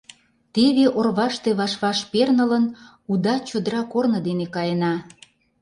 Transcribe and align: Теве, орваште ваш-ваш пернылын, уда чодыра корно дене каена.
Теве, 0.53 0.85
орваште 0.99 1.49
ваш-ваш 1.59 1.99
пернылын, 2.11 2.65
уда 3.11 3.35
чодыра 3.47 3.81
корно 3.91 4.19
дене 4.27 4.45
каена. 4.55 4.93